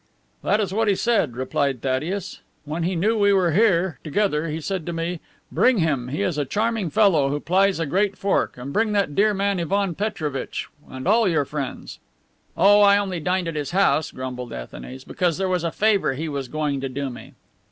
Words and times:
"That 0.41 0.59
is 0.59 0.73
what 0.73 0.87
he 0.87 0.95
said," 0.95 1.35
replied 1.35 1.83
Thaddeus. 1.83 2.39
"When 2.65 2.81
he 2.81 2.95
knew 2.95 3.19
we 3.19 3.33
were 3.33 3.51
here 3.51 3.99
together, 4.03 4.47
he 4.47 4.59
said 4.59 4.83
to 4.87 4.93
me: 4.93 5.19
'Bring 5.51 5.77
him, 5.77 6.07
he 6.07 6.23
is 6.23 6.39
a 6.39 6.43
charming 6.43 6.89
fellow 6.89 7.29
who 7.29 7.39
plies 7.39 7.79
a 7.79 7.85
great 7.85 8.17
fork; 8.17 8.57
and 8.57 8.73
bring 8.73 8.93
that 8.93 9.13
dear 9.13 9.35
man 9.35 9.59
Ivan 9.59 9.93
Petrovitch, 9.93 10.67
and 10.89 11.07
all 11.07 11.27
your 11.27 11.45
friends.'" 11.45 11.99
"Oh, 12.57 12.81
I 12.81 12.97
only 12.97 13.19
dined 13.19 13.47
at 13.47 13.53
his 13.55 13.73
house," 13.77 14.11
grumbled 14.11 14.51
Athanase, 14.53 15.03
"because 15.03 15.37
there 15.37 15.47
was 15.47 15.63
a 15.63 15.71
favor 15.71 16.15
he 16.15 16.27
was 16.27 16.47
going 16.47 16.81
to 16.81 16.89
do 16.89 17.11
me." 17.11 17.35